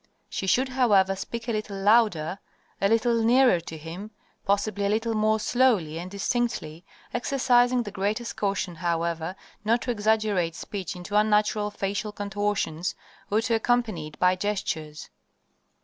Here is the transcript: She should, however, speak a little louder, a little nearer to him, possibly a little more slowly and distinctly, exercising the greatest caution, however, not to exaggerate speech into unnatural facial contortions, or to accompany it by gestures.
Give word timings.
She 0.29 0.47
should, 0.47 0.69
however, 0.69 1.15
speak 1.15 1.47
a 1.47 1.51
little 1.51 1.77
louder, 1.77 2.39
a 2.81 2.89
little 2.89 3.21
nearer 3.23 3.59
to 3.59 3.77
him, 3.77 4.09
possibly 4.47 4.87
a 4.87 4.89
little 4.89 5.13
more 5.13 5.39
slowly 5.39 5.99
and 5.99 6.09
distinctly, 6.09 6.83
exercising 7.13 7.83
the 7.83 7.91
greatest 7.91 8.35
caution, 8.35 8.73
however, 8.73 9.35
not 9.63 9.83
to 9.83 9.91
exaggerate 9.91 10.55
speech 10.55 10.95
into 10.95 11.15
unnatural 11.15 11.69
facial 11.69 12.11
contortions, 12.11 12.95
or 13.29 13.41
to 13.41 13.53
accompany 13.53 14.07
it 14.07 14.17
by 14.17 14.35
gestures. 14.35 15.11